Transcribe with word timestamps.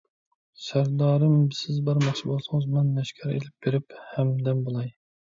سەردارىم، 0.67 1.35
سىز 1.57 1.77
بارماقچى 1.89 2.25
بولسىڭىز، 2.29 2.65
مەن 2.77 2.89
لەشكەر 2.97 3.35
ئېلىپ 3.35 3.53
بېرىپ 3.67 3.95
ھەمدەم 4.15 4.65
بولاي. 4.69 4.91